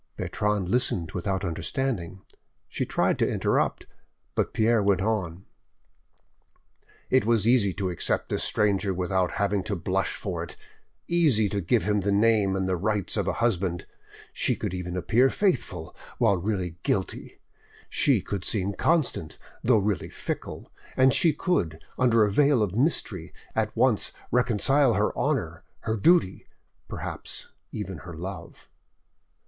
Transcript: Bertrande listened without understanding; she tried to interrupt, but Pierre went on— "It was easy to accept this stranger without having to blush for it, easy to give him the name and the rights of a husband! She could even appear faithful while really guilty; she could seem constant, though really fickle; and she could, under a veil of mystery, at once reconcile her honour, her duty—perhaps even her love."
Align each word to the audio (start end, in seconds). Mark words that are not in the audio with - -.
Bertrande 0.17 0.67
listened 0.67 1.11
without 1.11 1.45
understanding; 1.45 2.23
she 2.67 2.87
tried 2.87 3.19
to 3.19 3.31
interrupt, 3.31 3.85
but 4.33 4.51
Pierre 4.51 4.81
went 4.81 4.99
on— 5.01 5.45
"It 7.11 7.23
was 7.23 7.47
easy 7.47 7.71
to 7.73 7.91
accept 7.91 8.29
this 8.29 8.43
stranger 8.43 8.95
without 8.95 9.33
having 9.33 9.63
to 9.65 9.75
blush 9.75 10.15
for 10.15 10.43
it, 10.43 10.55
easy 11.07 11.47
to 11.49 11.61
give 11.61 11.83
him 11.83 11.99
the 12.01 12.11
name 12.11 12.55
and 12.55 12.67
the 12.67 12.77
rights 12.77 13.15
of 13.15 13.27
a 13.27 13.33
husband! 13.45 13.85
She 14.33 14.55
could 14.55 14.73
even 14.73 14.97
appear 14.97 15.29
faithful 15.29 15.95
while 16.17 16.37
really 16.37 16.77
guilty; 16.81 17.37
she 17.87 18.23
could 18.23 18.43
seem 18.43 18.73
constant, 18.73 19.37
though 19.63 19.77
really 19.77 20.09
fickle; 20.09 20.71
and 20.97 21.13
she 21.13 21.31
could, 21.31 21.79
under 21.99 22.23
a 22.25 22.31
veil 22.31 22.63
of 22.63 22.73
mystery, 22.73 23.35
at 23.55 23.77
once 23.77 24.11
reconcile 24.31 24.95
her 24.95 25.15
honour, 25.15 25.63
her 25.81 25.95
duty—perhaps 25.95 27.49
even 27.71 27.99
her 27.99 28.15
love." 28.17 28.67